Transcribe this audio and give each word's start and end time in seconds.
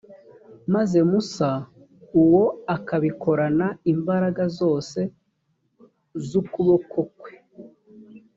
maze 0.73 0.97
musa 1.09 1.49
uwo 2.21 2.43
akabikorana 2.75 3.67
imbaraga 3.93 4.43
zose 4.59 4.99
z’ukuboko 6.27 6.99
kwe, 7.19 7.31